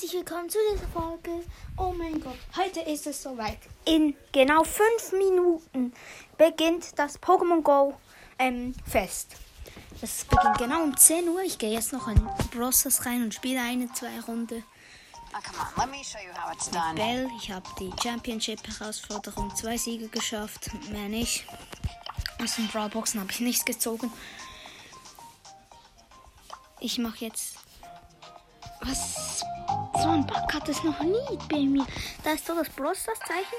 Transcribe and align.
herzlich 0.00 0.18
willkommen 0.18 0.48
zu 0.48 0.56
dieser 0.72 0.88
Folge. 0.88 1.44
Oh 1.76 1.92
mein 1.92 2.22
Gott, 2.22 2.38
heute 2.56 2.80
ist 2.80 3.06
es 3.06 3.22
soweit. 3.22 3.58
In 3.84 4.16
genau 4.32 4.64
fünf 4.64 5.12
Minuten 5.12 5.92
beginnt 6.38 6.98
das 6.98 7.20
Pokémon 7.20 7.60
Go 7.60 7.94
ähm, 8.38 8.74
Fest. 8.86 9.36
Das 10.00 10.24
beginnt 10.24 10.56
genau 10.56 10.84
um 10.84 10.96
10 10.96 11.28
Uhr. 11.28 11.42
Ich 11.42 11.58
gehe 11.58 11.72
jetzt 11.72 11.92
noch 11.92 12.08
in 12.08 12.18
Brosses 12.50 13.04
rein 13.04 13.24
und 13.24 13.34
spiele 13.34 13.60
eine, 13.60 13.92
zwei 13.92 14.20
Runde. 14.20 14.62
Bell, 16.94 17.28
ich 17.36 17.50
habe 17.50 17.68
die 17.78 17.92
Championship-Herausforderung 18.02 19.54
zwei 19.54 19.76
Siege 19.76 20.08
geschafft, 20.08 20.70
mehr 20.90 21.10
nicht. 21.10 21.44
Aus 22.42 22.56
den 22.56 22.68
Brawlboxen 22.68 23.20
habe 23.20 23.30
ich 23.32 23.40
nichts 23.40 23.66
gezogen. 23.66 24.10
Ich 26.80 26.96
mache 26.96 27.26
jetzt. 27.26 27.56
Was? 28.80 29.19
So 30.02 30.08
ein 30.08 30.26
Bug 30.26 30.54
hat 30.54 30.68
es 30.68 30.82
noch 30.82 31.00
nie 31.00 31.38
bei 31.48 31.58
mir. 31.58 31.84
Da 32.24 32.30
ist 32.32 32.46
so 32.46 32.54
das 32.54 32.70
Brosters-Zeichen. 32.70 33.58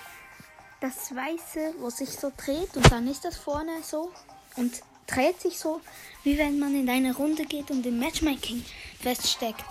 Das 0.79 1.15
weiße, 1.15 1.75
wo 1.79 1.89
sich 1.91 2.09
so 2.09 2.31
dreht. 2.35 2.75
Und 2.75 2.91
dann 2.91 3.07
ist 3.07 3.23
das 3.23 3.37
vorne 3.37 3.83
so. 3.83 4.11
Und 4.55 4.81
dreht 5.05 5.39
sich 5.39 5.59
so, 5.59 5.81
wie 6.23 6.37
wenn 6.37 6.57
man 6.57 6.73
in 6.73 6.89
eine 6.89 7.15
Runde 7.15 7.45
geht 7.45 7.69
und 7.69 7.85
im 7.85 7.99
Matchmaking 7.99 8.65
feststeckt. 8.99 9.63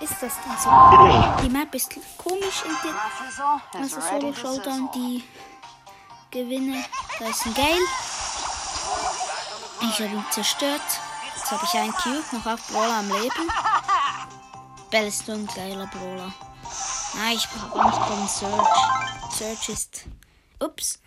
Ist 0.00 0.14
das 0.20 0.32
dann 0.44 0.58
so? 0.58 0.70
Die 1.42 1.50
Map 1.50 1.72
ist 1.74 1.94
komisch 2.16 2.64
in 2.64 2.88
den. 2.88 2.96
Also 3.80 4.00
Solo 4.00 4.32
Showdown, 4.32 4.90
die 4.92 5.22
Gewinne. 6.32 6.84
Da 7.20 7.28
ist 7.28 7.46
ein 7.46 7.54
Gale. 7.54 7.86
Ich 9.82 10.00
habe 10.00 10.14
ihn 10.14 10.24
zerstört. 10.30 10.80
Jetzt 11.36 11.52
habe 11.52 11.64
ich 11.64 11.78
einen 11.78 11.92
Cube, 11.92 12.24
noch 12.32 12.46
auf 12.46 12.68
Brawler 12.68 12.98
am 12.98 13.08
Leben. 13.08 13.48
Bell 14.90 15.06
ist 15.08 15.26
so 15.26 15.32
ein 15.32 15.46
geiler 15.46 15.86
Brawler. 15.86 16.32
Nein, 17.14 17.36
ich 17.36 17.46
habe 17.48 17.80
Angst 17.80 17.98
vor 17.98 18.28
Search. 18.28 19.36
Search 19.38 19.68
ist. 19.68 20.04
Ups. 20.60 20.98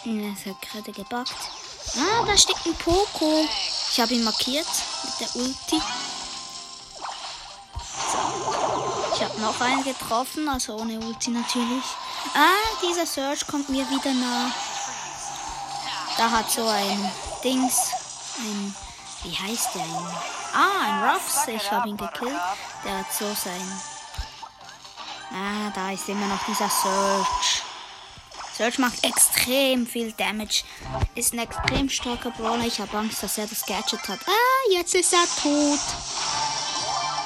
Es 0.00 0.46
hat 0.46 0.62
gerade 0.62 0.92
gebackt. 0.92 1.34
Ah, 1.96 2.24
da 2.24 2.36
steckt 2.36 2.66
ein 2.66 2.74
Poco. 2.74 3.46
Ich 3.90 4.00
habe 4.00 4.14
ihn 4.14 4.24
markiert 4.24 4.66
mit 5.04 5.20
der 5.20 5.36
Ulti. 5.36 5.80
So. 8.12 9.14
Ich 9.14 9.22
habe 9.22 9.40
noch 9.40 9.60
einen 9.60 9.84
getroffen, 9.84 10.48
also 10.48 10.76
ohne 10.76 10.98
Ulti 11.00 11.30
natürlich. 11.30 11.84
Ah, 12.34 12.76
dieser 12.82 13.06
Search 13.06 13.46
kommt 13.46 13.68
mir 13.68 13.88
wieder 13.88 14.12
nah. 14.14 14.50
Da 16.16 16.30
hat 16.30 16.50
so 16.50 16.66
ein 16.66 17.12
Dings, 17.44 17.76
ein, 18.38 18.74
wie 19.22 19.36
heißt 19.36 19.74
der? 19.74 19.82
Ein, 19.82 20.37
ah, 20.54 20.84
ein 20.86 21.10
Ruffs. 21.10 21.46
Ich 21.48 21.70
habe 21.70 21.88
ihn 21.88 21.96
gekillt. 21.96 22.40
Der 22.84 22.98
hat 22.98 23.12
so 23.12 23.26
sein. 23.26 23.80
Ah, 25.30 25.70
da 25.74 25.90
ist 25.90 26.08
immer 26.08 26.26
noch 26.26 26.44
dieser 26.46 26.68
Search. 26.68 27.62
Search 28.56 28.78
macht 28.78 29.04
extrem 29.04 29.86
viel 29.86 30.12
Damage. 30.12 30.64
Ist 31.14 31.32
ein 31.32 31.38
extrem 31.38 31.88
starker 31.88 32.30
Brawler. 32.30 32.64
Ich 32.64 32.80
habe 32.80 32.96
Angst, 32.98 33.22
dass 33.22 33.38
er 33.38 33.46
das 33.46 33.64
Gadget 33.64 34.08
hat. 34.08 34.18
Ah, 34.26 34.72
jetzt 34.72 34.94
ist 34.94 35.12
er 35.12 35.26
tot. 35.42 35.80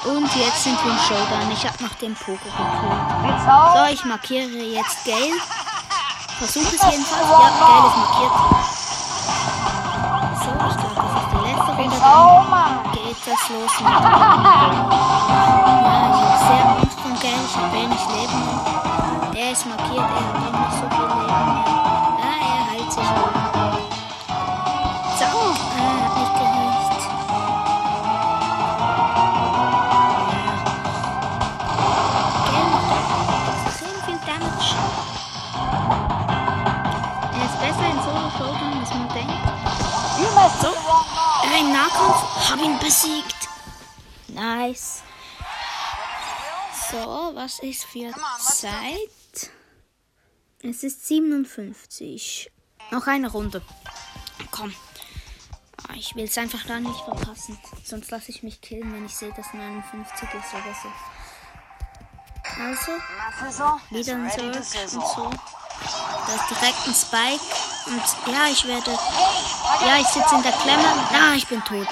Und 0.05 0.35
jetzt 0.35 0.63
sind 0.63 0.77
wir 0.83 0.91
im 0.91 0.99
Showdown. 0.99 1.51
Ich 1.51 1.65
habe 1.65 1.81
nach 1.81 1.95
dem 1.95 2.13
Poker 2.13 2.37
gekillt. 2.37 3.41
So, 3.73 3.85
ich 3.93 4.03
markiere 4.05 4.47
jetzt 4.47 5.05
Gale. 5.05 5.39
Versuche 6.37 6.75
es 6.75 6.81
jedenfalls. 6.91 7.29
Ja, 7.29 7.49
Gale 7.59 7.87
ist 7.87 7.97
markiert. 7.97 8.33
So, 10.43 10.49
ich 10.51 10.77
glaube, 10.77 10.95
das 10.95 11.11
ist 11.23 11.29
die 11.31 11.37
letzte 11.47 11.71
Runde. 11.71 12.52
Das 13.25 13.49
los 13.49 13.71
Ja, 13.79 13.87
ich 16.11 16.19
habe 16.19 16.37
sehr 16.39 16.65
Angst 16.75 16.99
vor 16.99 17.13
Gale. 17.21 17.45
Ich 17.47 17.55
habe 17.55 17.71
wenig 17.71 18.01
Leben. 18.09 18.39
Der 19.33 19.51
ist 19.51 19.65
markiert. 19.65 19.97
Er 19.97 20.05
hat 20.41 20.53
nicht 20.59 20.73
so 20.73 20.85
viel 20.89 21.07
Leben 21.07 21.53
mehr. 21.53 21.82
Im 41.63 41.71
Nahkampf, 41.71 42.49
hab 42.49 42.59
ihn 42.61 42.77
besiegt. 42.79 43.47
Nice. 44.27 45.01
So, 46.91 47.31
was 47.33 47.59
ist 47.59 47.85
für 47.85 48.11
Zeit? 48.39 49.51
Es 50.61 50.83
ist 50.83 51.07
57. 51.07 52.51
Noch 52.91 53.07
eine 53.07 53.29
Runde. 53.31 53.61
Komm. 54.51 54.73
Ah, 55.87 55.93
Ich 55.95 56.15
will 56.15 56.25
es 56.25 56.37
einfach 56.37 56.63
da 56.65 56.79
nicht 56.79 56.99
verpassen. 57.01 57.57
Sonst 57.83 58.11
lasse 58.11 58.31
ich 58.31 58.43
mich 58.43 58.61
killen, 58.61 58.93
wenn 58.93 59.05
ich 59.05 59.15
sehe, 59.15 59.33
dass 59.33 59.53
59 59.53 60.29
ist 60.29 60.53
oder 60.53 60.75
so. 60.81 60.89
Also, 62.61 63.79
wieder 63.89 64.15
ein 64.15 64.29
Search 64.29 64.93
und 64.93 65.07
so. 65.07 65.31
Da 66.27 66.35
ist 66.35 66.49
direkt 66.49 66.87
ein 66.87 66.93
Spike. 66.93 67.72
Und 67.85 68.33
ja, 68.33 68.47
ich 68.49 68.65
werde. 68.67 68.91
Ja, 68.91 69.97
ich 69.99 70.07
sitze 70.07 70.35
in 70.35 70.43
der 70.43 70.51
Klemme. 70.53 70.87
Ah, 71.13 71.33
ich 71.35 71.47
bin 71.47 71.61
tot. 71.63 71.87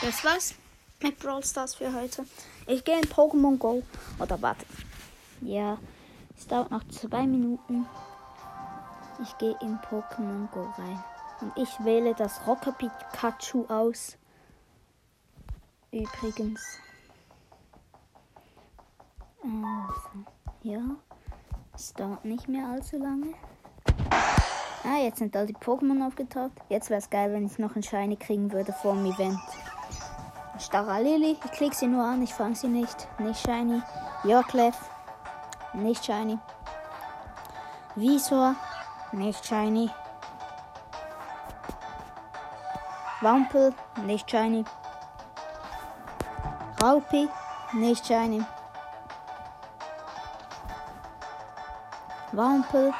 Das 0.00 0.24
war's 0.24 0.54
mit 1.02 1.18
Brawl 1.18 1.44
Stars 1.44 1.74
für 1.74 1.92
heute. 1.92 2.24
Ich 2.66 2.84
gehe 2.84 2.98
in 2.98 3.04
Pokémon 3.06 3.58
Go. 3.58 3.82
Oder 4.18 4.40
warte. 4.40 4.64
Ja, 5.40 5.78
es 6.36 6.46
dauert 6.46 6.70
noch 6.70 6.86
zwei 6.88 7.26
Minuten. 7.26 7.86
Ich 9.22 9.36
gehe 9.38 9.56
in 9.60 9.78
Pokémon 9.78 10.48
Go 10.50 10.72
rein. 10.78 11.04
Und 11.40 11.56
ich 11.56 11.84
wähle 11.84 12.14
das 12.14 12.46
Rocker 12.46 12.72
Pikachu 12.72 13.66
aus. 13.66 14.16
Übrigens. 15.90 16.60
Also, 19.42 20.24
ja. 20.62 20.80
Es 21.74 21.92
dauert 21.92 22.24
nicht 22.24 22.48
mehr 22.48 22.68
allzu 22.68 22.98
lange. 22.98 23.34
Ah, 24.86 24.98
jetzt 24.98 25.18
sind 25.18 25.34
all 25.34 25.46
die 25.46 25.54
Pokémon 25.54 26.06
aufgetaucht. 26.06 26.52
Jetzt 26.68 26.90
wäre 26.90 26.98
es 26.98 27.08
geil, 27.08 27.32
wenn 27.32 27.46
ich 27.46 27.58
noch 27.58 27.74
einen 27.74 27.82
Shiny 27.82 28.16
kriegen 28.16 28.52
würde 28.52 28.70
vor 28.72 28.92
dem 28.92 29.06
Event. 29.06 29.38
Starra 30.58 30.98
Lily, 30.98 31.38
ich 31.42 31.52
klicke 31.52 31.74
sie 31.74 31.86
nur 31.86 32.04
an, 32.04 32.22
ich 32.22 32.34
fange 32.34 32.54
sie 32.54 32.68
nicht. 32.68 33.08
Nicht 33.18 33.40
Shiny. 33.40 33.82
Yorklef, 34.24 34.76
nicht 35.72 36.04
Shiny. 36.04 36.38
Visor, 37.96 38.56
nicht 39.12 39.46
Shiny. 39.46 39.90
Wampel, 43.22 43.72
nicht 44.04 44.30
Shiny. 44.30 44.64
Raupi, 46.82 47.26
nicht 47.72 48.06
Shiny. 48.06 48.44
Wampel, 52.32 52.92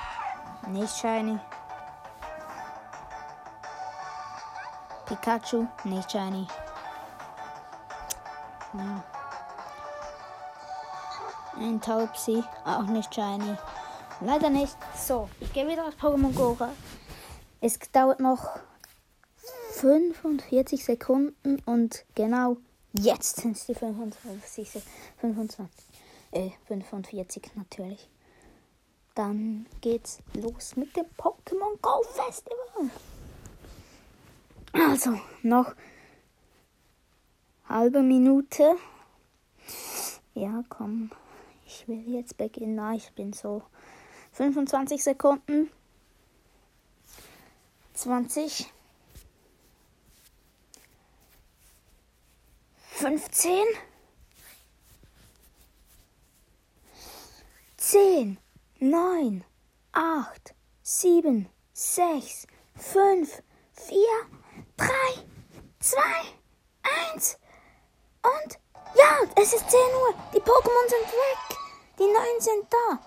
nicht 0.68 0.96
Shiny. 0.96 1.38
Pikachu, 5.28 5.66
nicht 5.84 6.12
Shiny. 6.12 6.46
Ja. 8.74 9.04
Ein 11.56 11.80
Taubsi, 11.80 12.44
auch 12.66 12.82
nicht 12.82 13.14
Shiny. 13.14 13.56
Leider 14.20 14.50
nicht. 14.50 14.76
So, 14.94 15.30
ich 15.40 15.50
gehe 15.54 15.66
wieder 15.66 15.88
auf 15.88 15.94
Pokémon 15.94 16.34
Go. 16.34 16.58
Es 17.62 17.78
dauert 17.90 18.20
noch 18.20 18.50
45 19.76 20.84
Sekunden 20.84 21.58
und 21.64 22.04
genau 22.14 22.58
jetzt 22.92 23.36
sind 23.36 23.56
es 23.56 23.64
die 23.64 23.74
25, 23.74 24.70
Se- 24.70 24.82
25, 25.20 25.70
äh, 26.32 26.50
45 26.66 27.50
natürlich. 27.54 28.10
Dann 29.14 29.64
geht's 29.80 30.18
los 30.34 30.76
mit 30.76 30.94
dem 30.94 31.06
Pokémon 31.16 31.80
Go 31.80 32.02
Festival. 32.12 32.90
Also, 34.74 35.20
noch 35.42 35.72
halbe 37.68 38.02
Minute. 38.02 38.76
Ja, 40.34 40.64
komm. 40.68 41.10
Ich 41.64 41.86
will 41.86 42.02
jetzt 42.12 42.36
beginnen. 42.36 42.78
Ah, 42.80 42.94
Ich 42.94 43.12
bin 43.12 43.32
so 43.32 43.62
25 44.32 45.02
Sekunden. 45.02 45.70
20. 47.94 48.72
15. 52.90 53.64
10. 57.76 58.38
9. 58.80 59.44
8. 59.92 60.54
7. 60.82 61.48
6. 61.72 62.46
5. 62.74 63.42
4. 63.74 63.98
3. 64.84 64.90
2. 65.80 65.98
1. 67.14 67.38
Und 68.22 68.58
ja, 68.94 69.42
es 69.42 69.54
ist 69.54 69.70
10 69.70 69.80
Uhr. 69.80 70.14
Die 70.34 70.40
Pokémon 70.40 70.88
sind 70.88 71.08
weg. 71.08 71.58
Die 71.98 72.02
neuen 72.02 72.40
sind 72.40 72.66
da. 72.70 72.98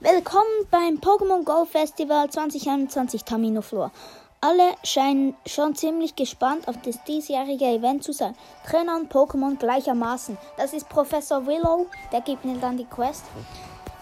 Willkommen 0.00 0.66
beim 0.70 0.96
Pokémon 0.96 1.42
Go 1.44 1.64
Festival 1.64 2.28
2021 2.28 3.24
Taminoflor. 3.24 3.92
Alle 4.42 4.74
scheinen 4.84 5.34
schon 5.46 5.74
ziemlich 5.74 6.16
gespannt 6.16 6.68
auf 6.68 6.76
das 6.82 7.02
diesjährige 7.04 7.64
Event 7.64 8.04
zu 8.04 8.12
sein. 8.12 8.36
Trainern 8.68 9.08
Pokémon 9.08 9.56
gleichermaßen. 9.56 10.36
Das 10.58 10.74
ist 10.74 10.86
Professor 10.90 11.46
Willow, 11.46 11.86
der 12.12 12.20
gibt 12.20 12.44
mir 12.44 12.58
dann 12.58 12.76
die 12.76 12.84
Quest. 12.84 13.24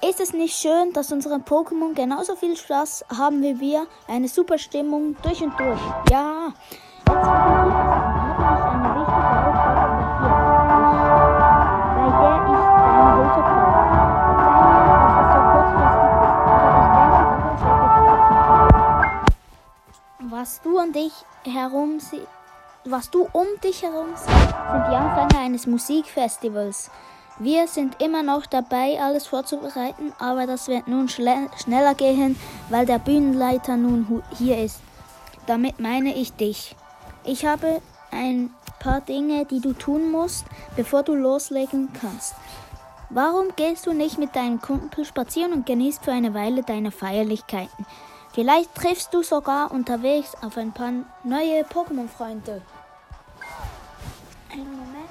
Ist 0.02 0.18
es 0.18 0.32
nicht 0.32 0.56
schön, 0.56 0.92
dass 0.92 1.12
unsere 1.12 1.36
Pokémon 1.36 1.94
genauso 1.94 2.34
viel 2.34 2.56
Spaß 2.56 3.04
haben 3.16 3.40
wie 3.40 3.60
wir? 3.60 3.86
Eine 4.08 4.26
super 4.26 4.58
Stimmung 4.58 5.16
durch 5.22 5.42
und 5.42 5.58
durch. 5.60 5.80
Ja. 6.10 6.52
Was 20.30 20.60
du 20.62 20.78
und 20.78 20.94
dich 20.94 21.12
herum 21.44 21.98
was 22.86 23.08
du 23.08 23.26
um 23.32 23.46
dich 23.62 23.82
herum 23.82 24.08
siehst, 24.14 24.28
sind 24.28 24.84
die 24.90 24.94
Anfänge 24.94 25.42
eines 25.42 25.66
Musikfestivals. 25.66 26.90
Wir 27.38 27.66
sind 27.66 28.02
immer 28.02 28.22
noch 28.22 28.44
dabei, 28.44 29.00
alles 29.00 29.26
vorzubereiten, 29.26 30.12
aber 30.18 30.46
das 30.46 30.68
wird 30.68 30.86
nun 30.86 31.08
schneller 31.08 31.94
gehen, 31.94 32.38
weil 32.68 32.84
der 32.84 32.98
Bühnenleiter 32.98 33.78
nun 33.78 34.22
hier 34.36 34.62
ist. 34.62 34.80
Damit 35.46 35.80
meine 35.80 36.14
ich 36.14 36.34
dich. 36.34 36.76
Ich 37.26 37.46
habe 37.46 37.80
ein 38.10 38.50
paar 38.80 39.00
Dinge, 39.00 39.46
die 39.46 39.60
du 39.60 39.72
tun 39.72 40.10
musst, 40.10 40.44
bevor 40.76 41.02
du 41.02 41.14
loslegen 41.14 41.90
kannst. 41.98 42.34
Warum 43.08 43.54
gehst 43.56 43.86
du 43.86 43.92
nicht 43.92 44.18
mit 44.18 44.36
deinem 44.36 44.60
Kumpel 44.60 45.04
spazieren 45.06 45.52
und 45.52 45.66
genießt 45.66 46.04
für 46.04 46.12
eine 46.12 46.34
Weile 46.34 46.62
deine 46.62 46.90
Feierlichkeiten? 46.90 47.86
Vielleicht 48.32 48.74
triffst 48.74 49.14
du 49.14 49.22
sogar 49.22 49.70
unterwegs 49.70 50.34
auf 50.42 50.58
ein 50.58 50.72
paar 50.72 50.90
neue 51.22 51.62
Pokémon-Freunde. 51.62 52.60
Einen 54.52 54.70
Moment. 54.70 55.08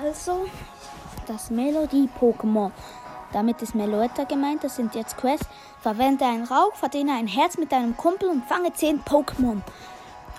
Also, 0.00 0.46
das 1.26 1.50
Melodie-Pokémon. 1.50 2.70
Damit 3.32 3.60
ist 3.62 3.74
Meloetta 3.74 4.24
gemeint, 4.24 4.64
das 4.64 4.76
sind 4.76 4.94
jetzt 4.94 5.16
Quests. 5.16 5.46
Verwende 5.80 6.24
einen 6.24 6.44
Rauch, 6.44 6.74
verdiene 6.74 7.12
ein 7.12 7.26
Herz 7.26 7.58
mit 7.58 7.72
deinem 7.72 7.96
Kumpel 7.96 8.28
und 8.28 8.44
fange 8.44 8.72
10 8.72 9.02
Pokémon. 9.04 9.60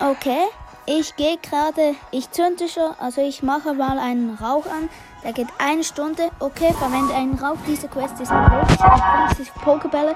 Okay, 0.00 0.46
ich 0.86 1.16
gehe 1.16 1.36
gerade, 1.38 1.94
ich 2.10 2.30
zünde 2.30 2.68
schon, 2.68 2.92
also 2.98 3.20
ich 3.20 3.42
mache 3.42 3.74
mal 3.74 3.98
einen 3.98 4.34
Rauch 4.36 4.66
an. 4.66 4.88
Der 5.22 5.32
geht 5.32 5.48
eine 5.58 5.82
Stunde. 5.84 6.30
Okay, 6.38 6.72
verwende 6.72 7.14
einen 7.14 7.34
Rauch. 7.34 7.56
Diese 7.66 7.88
Quest 7.88 8.20
ist 8.20 8.32
möglich. 8.32 8.78
50 9.36 9.54
Pokebälle. 9.54 10.14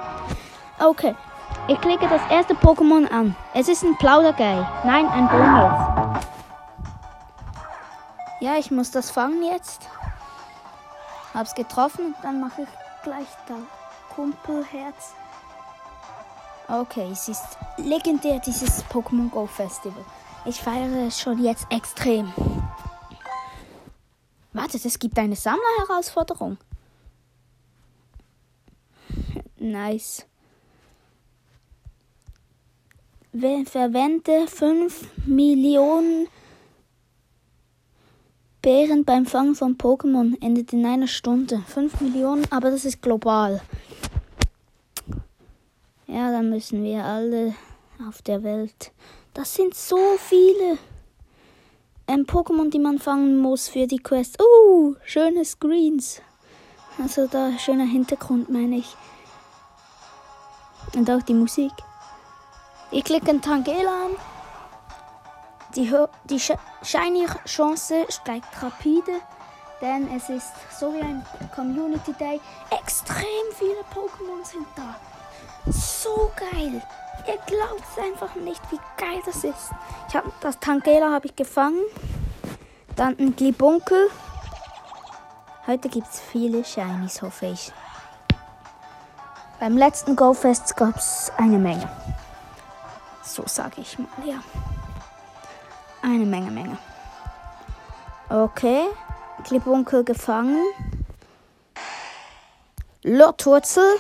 Okay, 0.79 1.15
ich 1.69 1.81
klicke 1.81 2.09
das 2.09 2.23
erste 2.31 2.55
Pokémon 2.55 3.11
an. 3.11 3.37
Es 3.55 3.69
ist 3.69 3.83
ein 3.83 3.97
Plaudergei. 3.99 4.67
Nein, 4.85 5.09
ein 5.09 5.29
Bonus. 5.29 6.23
Ja, 8.41 8.57
ich 8.59 8.71
muss 8.71 8.91
das 8.91 9.11
fangen 9.11 9.43
jetzt. 9.43 9.89
Hab's 11.35 11.55
getroffen 11.55 12.07
und 12.07 12.17
dann 12.23 12.41
mache 12.41 12.63
ich 12.63 12.69
gleich 13.03 13.29
da 13.49 13.57
Kumpelherz. 14.15 15.15
Okay, 16.69 17.09
es 17.11 17.29
ist 17.29 17.59
legendär, 17.77 18.39
dieses 18.41 18.85
Pokémon 18.85 19.31
Go 19.31 19.47
Festival. 19.47 20.05
Ich 20.45 20.61
feiere 20.61 21.07
es 21.07 21.21
schon 21.21 21.43
jetzt 21.43 21.67
extrem. 21.71 22.33
Wartet, 24.53 24.85
es 24.85 24.99
gibt 24.99 25.19
eine 25.19 25.37
Sammlerherausforderung. 25.37 26.59
Nice. 29.57 30.27
Verwende 33.33 34.49
5 34.49 35.27
Millionen 35.27 36.27
Bären 38.63 39.05
beim 39.05 39.27
Fangen 39.27 39.57
von 39.57 39.77
Pokémon 39.77 40.41
endet 40.41 40.73
in 40.73 40.87
einer 40.87 41.09
Stunde. 41.09 41.65
5 41.67 42.01
Millionen, 42.01 42.47
aber 42.51 42.71
das 42.71 42.85
ist 42.85 43.03
global. 43.03 43.61
Ja, 46.07 46.31
dann 46.31 46.49
müssen 46.49 46.85
wir 46.85 47.05
alle 47.05 47.57
auf 48.09 48.23
der 48.23 48.45
Welt. 48.45 48.93
Das 49.35 49.53
sind 49.53 49.75
so 49.75 49.99
viele 50.17 50.79
ähm, 52.07 52.25
Pokémon, 52.25 52.71
die 52.71 52.79
man 52.79 53.01
fangen 53.01 53.37
muss 53.39 53.69
für 53.69 53.89
die 53.89 53.99
Quest. 53.99 54.41
Oh, 54.41 54.95
schöne 55.05 55.45
Screens. 55.45 56.23
Also 57.03 57.27
da 57.27 57.59
schöner 57.59 57.87
Hintergrund, 57.87 58.49
meine 58.49 58.77
ich. 58.77 58.95
Und 60.95 61.11
auch 61.11 61.23
die 61.23 61.35
Musik. 61.35 61.73
Ich 62.93 63.03
klicke 63.03 63.41
Tangela 63.41 64.07
an. 64.07 64.32
Die, 65.75 65.91
die 66.25 66.39
Shiny-Chance 66.39 68.07
steigt 68.11 68.63
rapide, 68.63 69.21
denn 69.81 70.09
es 70.15 70.29
ist 70.29 70.53
so 70.79 70.93
wie 70.93 71.01
ein 71.01 71.25
Community 71.55 72.13
Day. 72.13 72.41
Extrem 72.71 73.25
viele 73.55 73.81
Pokémon 73.95 74.45
sind 74.45 74.67
da. 74.77 74.95
So 75.71 76.31
geil. 76.37 76.83
Ihr 77.27 77.39
glaubt 77.47 77.83
es 77.91 78.05
einfach 78.05 78.35
nicht, 78.35 78.61
wie 78.71 78.81
geil 78.97 79.21
das 79.25 79.45
ist. 79.45 79.71
Ich 80.09 80.15
habe 80.15 80.31
das 80.41 80.59
Tangela 80.59 81.11
habe 81.11 81.27
ich 81.27 81.37
gefangen. 81.37 81.83
Dann 82.97 83.17
ein 83.19 83.35
Glibunkel. 83.35 84.11
Heute 85.67 85.89
gibt 85.89 86.09
es 86.09 86.21
viele 86.21 86.65
Shinies, 86.65 87.23
hoffe 87.23 87.47
ich. 87.47 87.73
Beim 89.61 89.79
letzten 89.79 90.17
Go-Fest 90.17 90.77
gab 90.77 90.97
es 90.97 91.33
eine 91.37 91.59
Menge. 91.59 91.89
So 93.23 93.45
sage 93.47 93.81
ich 93.81 93.99
mal, 93.99 94.09
ja. 94.27 94.35
Eine 96.03 96.27
Menge, 96.27 96.51
Menge. 96.51 96.77
Okay. 98.29 98.87
Klippwunkel 99.45 100.05
gefangen. 100.05 100.63
Lottwurzel. 103.03 103.97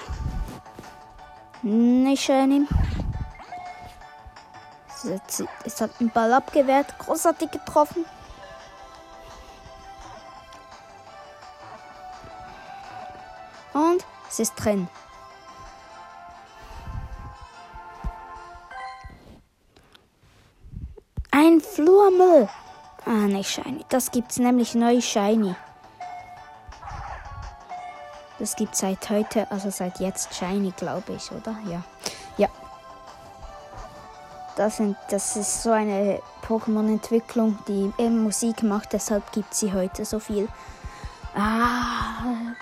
Nicht 1.62 2.25
schön. 2.25 2.69
Es 5.64 5.81
hat 5.81 5.90
einen 6.00 6.10
Ball 6.10 6.32
abgewehrt. 6.32 6.99
Großartig 6.99 7.50
getroffen. 7.50 8.04
Und 13.73 14.04
es 14.28 14.40
ist 14.40 14.54
drin. 14.56 14.88
Nicht 23.42 23.54
Shiny. 23.54 23.84
Das 23.88 24.12
gibt's 24.12 24.38
nämlich 24.38 24.76
neu 24.76 25.00
Shiny. 25.00 25.56
Das 28.38 28.54
gibt 28.54 28.76
seit 28.76 29.11
heute, 29.11 29.50
also 29.50 29.68
seit 29.68 29.99
jetzt 29.99 30.32
Shiny, 30.32 30.70
glaube 30.76 31.14
ich, 31.14 31.32
oder? 31.32 31.56
Ja. 31.68 31.82
Ja. 32.37 32.49
Das, 34.54 34.76
sind, 34.76 34.96
das 35.11 35.37
ist 35.37 35.64
so 35.64 35.72
eine 35.72 36.20
Pokémon-Entwicklung, 36.46 37.58
die 37.66 37.92
eben 37.99 38.22
Musik 38.22 38.62
macht, 38.62 38.92
deshalb 38.92 39.32
gibt 39.32 39.52
sie 39.54 39.72
heute 39.72 40.04
so 40.04 40.20
viel. 40.20 40.46
Ah, 41.34 42.52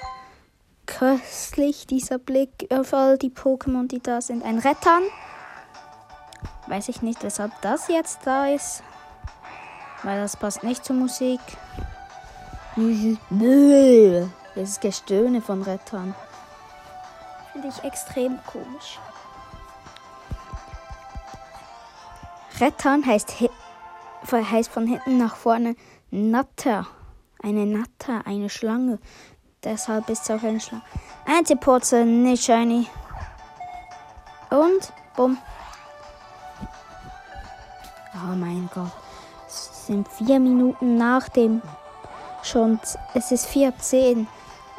köstlich 0.86 1.86
dieser 1.88 2.16
Blick 2.16 2.68
auf 2.70 2.94
all 2.94 3.18
die 3.18 3.28
Pokémon, 3.28 3.86
die 3.86 4.00
da 4.00 4.22
sind. 4.22 4.42
Ein 4.42 4.58
Rettern. 4.58 5.02
Weiß 6.68 6.88
ich 6.88 7.02
nicht, 7.02 7.22
weshalb 7.22 7.52
das 7.60 7.88
jetzt 7.88 8.20
da 8.24 8.46
ist. 8.46 8.82
Weil 10.02 10.20
das 10.20 10.36
passt 10.36 10.62
nicht 10.62 10.84
zur 10.84 10.96
Musik. 10.96 11.40
Das 14.56 14.70
ist 14.70 14.80
Gestöhne 14.80 15.40
von 15.40 15.62
Rettern. 15.62 16.14
Finde 17.52 17.68
ich 17.68 17.84
extrem 17.84 18.38
komisch. 18.46 18.98
Rettern 22.58 23.06
heißt, 23.06 23.34
heißt 24.30 24.70
von 24.70 24.86
hinten 24.86 25.18
nach 25.18 25.36
vorne 25.36 25.76
Natter. 26.10 26.86
Eine 27.42 27.64
Natter, 27.64 28.26
eine 28.26 28.50
Schlange. 28.50 28.98
Deshalb 29.62 30.08
ist 30.10 30.28
es 30.28 30.30
auch 30.30 30.42
eine 30.42 30.60
Schlange. 30.60 30.82
Antipurzel, 31.26 32.04
nicht 32.04 32.44
shiny. 32.44 32.88
Und, 34.50 34.92
bumm. 35.16 35.38
Oh 38.14 38.34
mein 38.34 38.68
Gott. 38.74 38.90
Sind 39.90 40.06
vier 40.06 40.38
Minuten 40.38 40.98
nach 40.98 41.28
dem 41.28 41.60
schon. 42.44 42.78
Es 43.12 43.32
ist 43.32 43.46
14. 43.46 44.28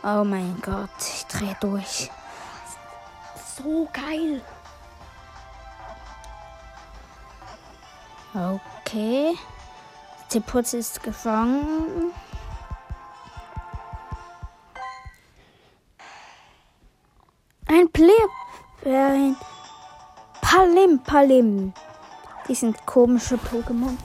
Oh 0.03 0.23
mein 0.23 0.55
Gott, 0.61 0.89
ich 1.01 1.25
drehe 1.25 1.53
durch. 1.59 2.09
So 3.57 3.89
geil. 3.91 4.41
Okay. 8.33 9.33
Tipputz 10.29 10.71
ist 10.71 11.03
gefangen. 11.03 12.13
Ein 17.67 17.91
Pleb. 17.91 18.29
Ein 18.85 19.35
Palim 20.39 21.03
Palim. 21.03 21.73
Die 22.47 22.55
sind 22.55 22.85
komische 22.85 23.35
Pokémon. 23.35 23.97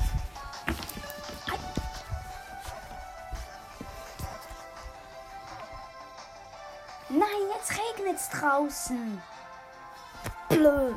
Nein, 7.08 7.20
jetzt 7.54 7.72
regnet 7.72 8.16
es 8.16 8.28
draußen. 8.30 9.22
Blöd. 10.48 10.94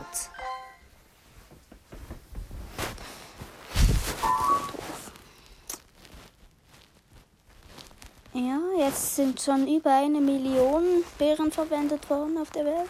Ja, 8.33 8.59
jetzt 8.77 9.15
sind 9.15 9.39
schon 9.41 9.67
über 9.67 9.91
eine 9.91 10.19
Million 10.19 11.03
Beeren 11.17 11.51
verwendet 11.51 12.09
worden 12.09 12.37
auf 12.39 12.49
der 12.51 12.65
Welt. 12.65 12.89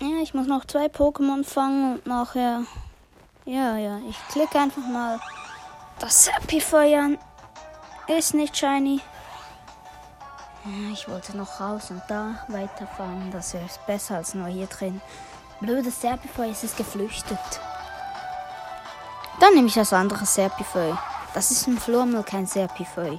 Ja, 0.00 0.22
ich 0.22 0.34
muss 0.34 0.46
noch 0.46 0.64
zwei 0.64 0.86
Pokémon 0.86 1.44
fangen 1.44 1.94
und 1.94 2.06
nachher. 2.06 2.64
Ja, 3.44 3.76
ja, 3.76 4.00
ich 4.08 4.16
klicke 4.28 4.58
einfach 4.58 4.86
mal 4.86 5.20
das 6.00 6.30
Happy 6.32 6.60
an. 6.96 7.18
Ist 8.08 8.34
nicht 8.34 8.56
shiny. 8.56 9.00
Ich 10.92 11.08
wollte 11.08 11.36
noch 11.36 11.60
raus 11.60 11.90
und 11.90 12.02
da 12.08 12.36
weiterfahren. 12.48 13.30
Das 13.30 13.52
wäre 13.52 13.66
besser 13.86 14.16
als 14.16 14.34
nur 14.34 14.46
hier 14.46 14.66
drin. 14.66 15.02
Blödes 15.60 16.00
Serpifeu, 16.00 16.48
es 16.48 16.64
ist 16.64 16.78
geflüchtet. 16.78 17.38
Dann 19.40 19.54
nehme 19.54 19.66
ich 19.66 19.74
das 19.74 19.92
andere 19.92 20.24
Serpifeu. 20.24 20.94
Das 21.34 21.50
ist 21.50 21.66
ein 21.66 21.76
Flurmel, 21.76 22.22
kein 22.22 22.46
Serpifeu. 22.46 23.18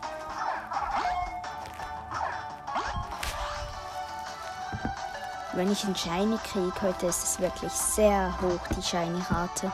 Wenn 5.54 5.72
ich 5.72 5.86
einen 5.86 5.96
Shiny 5.96 6.38
kriege 6.52 6.82
heute, 6.82 7.06
ist 7.06 7.24
es 7.24 7.40
wirklich 7.40 7.72
sehr 7.72 8.34
hoch, 8.42 8.60
die 8.75 8.82
Shiny-Rate. 8.82 9.72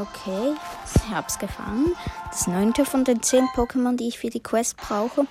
Okay, 0.00 0.54
ich 0.94 1.14
hab's 1.14 1.38
gefangen. 1.38 1.94
Das 2.30 2.46
neunte 2.46 2.86
von 2.86 3.04
den 3.04 3.22
zehn 3.22 3.46
Pokémon, 3.48 3.96
die 3.96 4.08
ich 4.08 4.18
für 4.18 4.30
die 4.30 4.42
Quest 4.42 4.78
brauche. 4.78 5.26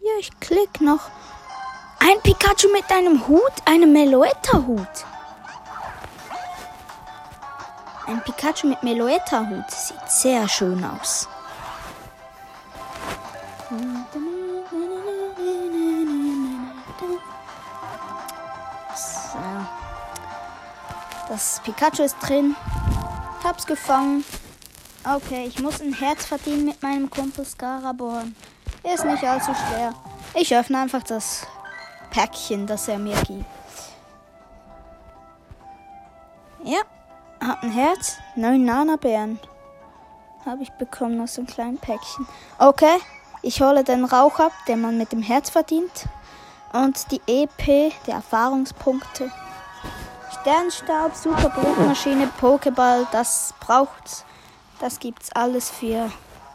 Ja, 0.00 0.10
ich 0.18 0.30
klick 0.40 0.80
noch. 0.80 1.10
Ein 2.00 2.20
Pikachu 2.22 2.72
mit 2.72 2.90
einem 2.90 3.28
Hut, 3.28 3.52
einem 3.66 3.92
Meloetta-Hut. 3.92 5.04
Ein 8.08 8.20
Pikachu 8.24 8.66
mit 8.66 8.82
Meloetta-Hut 8.82 9.70
sieht 9.70 10.10
sehr 10.10 10.48
schön 10.48 10.84
aus. 10.84 11.28
Das 21.28 21.62
Pikachu 21.64 22.02
ist 22.02 22.16
drin. 22.20 22.54
Hab's 23.44 23.66
gefangen. 23.66 24.24
Okay, 25.04 25.46
ich 25.48 25.60
muss 25.60 25.80
ein 25.80 25.92
Herz 25.92 26.26
verdienen 26.26 26.64
mit 26.64 26.82
meinem 26.82 27.10
Kumpel 27.10 27.44
Scaraborn. 27.44 28.36
Ist 28.84 29.04
nicht 29.04 29.24
allzu 29.24 29.52
schwer. 29.52 29.92
Ich 30.34 30.54
öffne 30.54 30.78
einfach 30.78 31.02
das 31.02 31.46
Päckchen, 32.10 32.66
das 32.66 32.86
er 32.86 32.98
mir 32.98 33.16
gibt. 33.22 33.44
Ja, 36.64 36.82
hat 37.40 37.62
ein 37.64 37.72
Herz. 37.72 38.18
Neun 38.36 38.64
Nana-Bären. 38.64 39.40
Habe 40.46 40.62
ich 40.62 40.70
bekommen 40.72 41.20
aus 41.20 41.36
einem 41.36 41.48
kleinen 41.48 41.78
Päckchen. 41.78 42.26
Okay, 42.58 42.98
ich 43.42 43.60
hole 43.60 43.82
den 43.82 44.04
Rauch 44.04 44.38
ab, 44.38 44.52
den 44.68 44.80
man 44.80 44.98
mit 44.98 45.10
dem 45.10 45.22
Herz 45.22 45.50
verdient. 45.50 46.06
Und 46.72 47.10
die 47.10 47.20
EP, 47.26 47.92
die 48.06 48.10
Erfahrungspunkte. 48.12 49.30
Sternstaub, 50.42 51.14
super 51.14 51.50
Brutmaschine, 51.50 52.28
Pokéball, 52.40 53.06
das 53.12 53.54
braucht's. 53.60 54.24
Das 54.80 54.98
gibt's 54.98 55.30
alles 55.36 55.70
für 55.70 56.10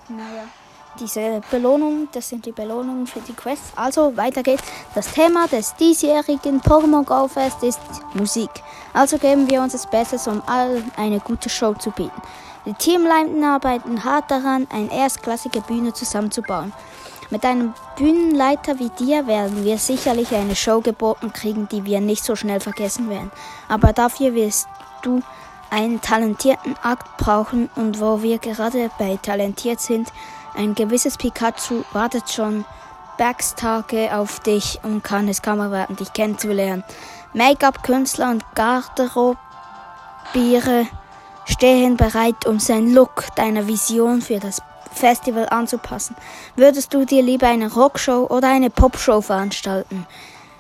naja, 0.10 0.44
diese 1.00 1.42
Belohnung. 1.50 2.10
Das 2.12 2.28
sind 2.28 2.46
die 2.46 2.52
Belohnungen 2.52 3.08
für 3.08 3.22
die 3.22 3.32
Quests. 3.32 3.72
Also 3.78 4.18
weiter 4.18 4.44
geht's. 4.44 4.64
Das 4.94 5.10
Thema 5.14 5.48
des 5.48 5.74
diesjährigen 5.76 6.62
Pokémon 6.62 7.06
Go 7.06 7.30
Fest 7.30 7.64
ist 7.64 7.80
Musik. 8.14 8.50
Also 8.94 9.18
geben 9.18 9.50
wir 9.50 9.62
uns 9.62 9.72
das 9.72 9.90
Bestes, 9.90 10.28
um 10.28 10.42
allen 10.48 10.92
eine 10.98 11.22
gute 11.22 11.50
Show 11.50 11.74
zu 11.74 11.92
bieten. 11.92 12.22
Die 12.66 12.74
Teamleiten 12.74 13.42
arbeiten 13.42 14.04
hart 14.04 14.30
daran, 14.30 14.68
eine 14.70 14.94
erstklassige 14.94 15.62
Bühne 15.62 15.94
zusammenzubauen. 15.94 16.74
Mit 17.30 17.44
einem 17.44 17.74
Bühnenleiter 17.98 18.80
wie 18.80 18.90
dir 18.90 19.28
werden 19.28 19.66
wir 19.66 19.78
sicherlich 19.78 20.34
eine 20.34 20.56
Show 20.56 20.80
geboten 20.80 21.34
kriegen, 21.34 21.68
die 21.68 21.84
wir 21.84 22.00
nicht 22.00 22.24
so 22.24 22.38
schnell 22.38 22.62
vergessen 22.62 23.10
werden. 23.10 23.32
Aber 23.68 23.92
dafür 23.92 24.34
wirst 24.34 24.68
du 25.02 25.22
einen 25.70 26.00
talentierten 26.00 26.76
Akt 26.82 27.18
brauchen 27.18 27.70
und 27.76 28.00
wo 28.00 28.22
wir 28.22 28.38
gerade 28.38 28.90
bei 28.98 29.18
talentiert 29.22 29.82
sind, 29.82 30.08
ein 30.56 30.74
gewisses 30.74 31.18
Pikachu 31.18 31.84
wartet 31.92 32.30
schon 32.30 32.64
Bergstage 33.18 34.16
auf 34.16 34.40
dich 34.40 34.80
und 34.84 35.04
kann 35.04 35.28
es 35.28 35.42
kaum 35.42 35.60
erwarten, 35.60 35.98
dich 35.98 36.14
kennenzulernen. 36.14 36.86
Make-up-Künstler 37.34 38.32
und 38.32 38.46
Garderobiere 38.56 39.38
stehen 41.46 41.98
bereit, 41.98 42.46
um 42.46 42.60
seinen 42.60 42.94
Look, 42.94 43.26
deiner 43.36 43.68
Vision 43.68 44.22
für 44.22 44.40
das 44.40 44.62
Festival 44.92 45.48
anzupassen. 45.50 46.16
Würdest 46.56 46.94
du 46.94 47.06
dir 47.06 47.22
lieber 47.22 47.48
eine 47.48 47.72
Rockshow 47.72 48.28
oder 48.30 48.50
eine 48.50 48.70
Popshow 48.70 49.22
veranstalten? 49.22 50.06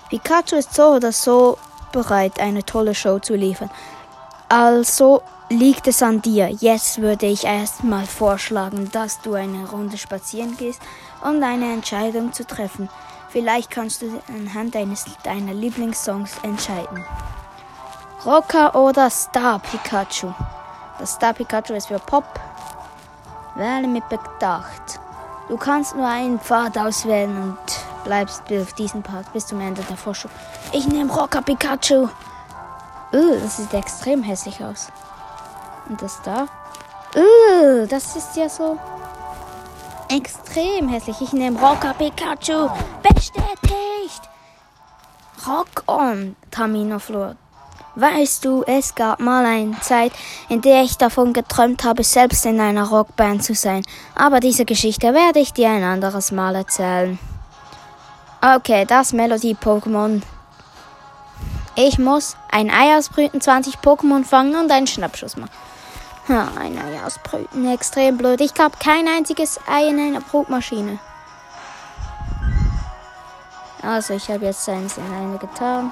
Pikachu 0.09 0.55
ist 0.55 0.73
so 0.73 0.95
oder 0.95 1.11
so 1.11 1.57
bereit, 1.91 2.39
eine 2.39 2.63
tolle 2.63 2.95
Show 2.95 3.19
zu 3.19 3.35
liefern. 3.35 3.69
Also 4.49 5.21
liegt 5.49 5.87
es 5.87 6.01
an 6.01 6.21
dir. 6.21 6.49
Jetzt 6.49 7.01
würde 7.01 7.25
ich 7.25 7.43
erstmal 7.43 8.05
vorschlagen, 8.05 8.89
dass 8.91 9.21
du 9.21 9.33
eine 9.33 9.69
Runde 9.69 9.97
spazieren 9.97 10.55
gehst, 10.57 10.81
um 11.23 11.41
deine 11.41 11.73
Entscheidung 11.73 12.33
zu 12.33 12.45
treffen. 12.45 12.89
Vielleicht 13.29 13.69
kannst 13.69 14.01
du 14.01 14.21
anhand 14.29 14.75
deines, 14.75 15.05
deiner 15.23 15.53
Lieblingssongs 15.53 16.31
entscheiden. 16.43 17.03
Rocker 18.25 18.75
oder 18.75 19.09
Star 19.09 19.59
Pikachu? 19.59 20.33
Das 20.99 21.13
Star 21.13 21.33
Pikachu 21.33 21.73
ist 21.73 21.87
für 21.87 21.99
Pop, 21.99 22.25
Wähle 23.57 23.87
mit 23.87 24.07
Bedacht. 24.09 24.99
Du 25.49 25.57
kannst 25.57 25.95
nur 25.95 26.07
einen 26.07 26.39
Pfad 26.39 26.77
auswählen 26.77 27.35
und 27.41 27.57
bleibst 28.03 28.43
auf 28.51 28.73
diesem 28.73 29.01
Part 29.01 29.31
bis 29.33 29.47
zum 29.47 29.59
Ende 29.61 29.81
der 29.83 29.97
Forschung. 29.97 30.29
Ich 30.71 30.87
nehme 30.87 31.11
Rocker 31.11 31.41
Pikachu. 31.41 32.09
Uh, 33.13 33.39
das 33.41 33.57
sieht 33.57 33.73
extrem 33.73 34.21
hässlich 34.21 34.63
aus. 34.63 34.91
Und 35.87 36.01
das 36.01 36.21
da? 36.21 36.47
Uh, 37.15 37.85
das 37.87 38.15
ist 38.15 38.35
ja 38.35 38.49
so 38.49 38.77
extrem 40.09 40.89
hässlich. 40.89 41.21
Ich 41.21 41.33
nehme 41.33 41.59
Rocker 41.59 41.93
Pikachu. 41.93 42.69
Bestätigt. 43.01 44.21
Rock 45.47 45.83
on, 45.87 46.35
Taminoflor. 46.51 47.35
Weißt 47.99 48.45
du, 48.45 48.61
es 48.67 48.93
gab 48.93 49.19
mal 49.19 49.43
eine 49.43 49.79
Zeit, 49.81 50.11
in 50.49 50.61
der 50.61 50.83
ich 50.83 50.97
davon 50.97 51.33
geträumt 51.33 51.83
habe, 51.83 52.03
selbst 52.03 52.45
in 52.45 52.59
einer 52.59 52.89
Rockband 52.89 53.43
zu 53.43 53.55
sein. 53.55 53.81
Aber 54.13 54.39
diese 54.39 54.65
Geschichte 54.65 55.15
werde 55.15 55.39
ich 55.39 55.51
dir 55.51 55.71
ein 55.71 55.83
anderes 55.83 56.31
Mal 56.31 56.53
erzählen. 56.53 57.17
Okay, 58.39 58.85
das 58.85 59.13
Melodie-Pokémon. 59.13 60.21
Ich 61.75 61.97
muss 61.97 62.37
ein 62.51 62.69
Ei 62.69 62.95
ausbrüten, 62.95 63.41
20 63.41 63.77
Pokémon 63.77 64.23
fangen 64.23 64.55
und 64.55 64.71
einen 64.71 64.85
Schnappschuss 64.85 65.35
machen. 65.35 65.49
Ja, 66.27 66.49
ein 66.55 66.77
Ei 66.77 67.03
ausbrüten, 67.03 67.67
extrem 67.67 68.15
blöd. 68.19 68.41
Ich 68.41 68.53
habe 68.59 68.75
kein 68.79 69.07
einziges 69.07 69.59
Ei 69.67 69.87
in 69.87 69.99
einer 69.99 70.21
Brutmaschine. 70.21 70.99
Also, 73.81 74.13
ich 74.13 74.29
habe 74.29 74.45
jetzt 74.45 74.69
eins 74.69 74.97
in 74.97 75.11
eine 75.11 75.39
getan. 75.39 75.91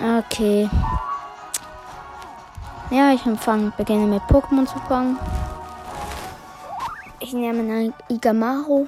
Okay. 0.00 0.70
Ja, 2.90 3.12
ich 3.12 3.26
empfange, 3.26 3.72
beginne 3.76 4.06
mit 4.06 4.22
Pokémon 4.22 4.64
zu 4.64 4.78
fangen. 4.86 5.18
Ich 7.18 7.32
nehme 7.32 7.58
einen 7.58 7.92
Igamaru. 8.08 8.86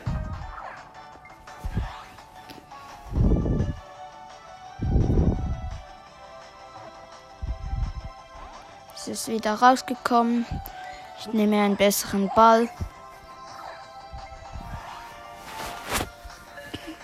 Es 8.94 9.08
ist 9.08 9.28
wieder 9.28 9.54
rausgekommen. 9.54 10.46
Ich 11.18 11.32
nehme 11.32 11.60
einen 11.60 11.76
besseren 11.76 12.30
Ball. 12.36 12.68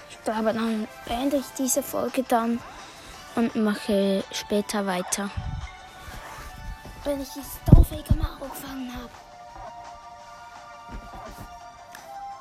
Ich 0.08 0.22
glaube, 0.22 0.54
dann 0.54 0.86
beende 1.06 1.36
ich 1.38 1.46
diese 1.58 1.82
Folge 1.82 2.22
dann 2.22 2.60
und 3.36 3.54
mache 3.54 4.24
später 4.32 4.86
weiter. 4.86 5.30
wenn 7.04 7.20
ich 7.20 7.28
dieses 7.28 7.60
doofe 7.66 7.94
Igamaro 7.94 8.46
gefangen 8.46 8.92
habe. 8.92 9.10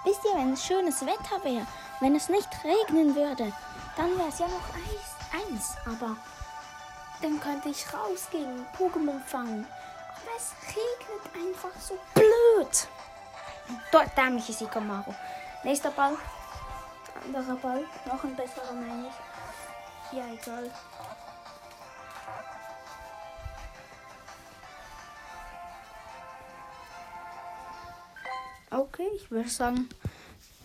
Wisst 0.03 0.21
ihr, 0.25 0.39
wenn 0.39 0.53
es 0.53 0.65
schönes 0.65 1.01
Wetter 1.05 1.43
wäre, 1.43 1.67
wenn 1.99 2.15
es 2.15 2.29
nicht 2.29 2.49
regnen 2.63 3.15
würde, 3.15 3.51
dann 3.95 4.17
wäre 4.17 4.29
es 4.29 4.39
ja 4.39 4.47
noch 4.47 4.69
Eis, 4.73 5.43
eins. 5.51 5.75
Aber 5.85 6.15
dann 7.21 7.39
könnte 7.39 7.69
ich 7.69 7.85
rausgehen, 7.93 8.65
Pokémon 8.77 9.19
fangen. 9.25 9.67
Aber 10.15 10.31
es 10.35 10.53
regnet 10.67 11.47
einfach 11.47 11.79
so 11.79 11.97
blöd. 12.13 12.87
Dort 13.91 14.17
dämliches 14.17 14.61
Igamaro. 14.61 15.13
Nächster 15.63 15.91
Ball. 15.91 16.17
Anderer 17.23 17.55
Ball. 17.55 17.83
Noch 18.05 18.23
ein 18.23 18.35
besserer, 18.35 18.73
meine 18.73 19.07
ich. 19.07 19.34
Ja, 20.11 20.27
egal. 20.33 20.71
Okay, 28.71 29.07
ich 29.15 29.31
würde 29.31 29.49
sagen, 29.49 29.89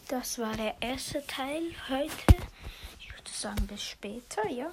das 0.08 0.38
war 0.38 0.56
der 0.56 0.74
erste 0.80 1.24
Teil 1.26 1.62
heute. 1.88 2.36
Ich 2.98 3.12
würde 3.12 3.30
sagen, 3.30 3.66
bis 3.66 3.82
später, 3.82 4.48
ja. 4.48 4.70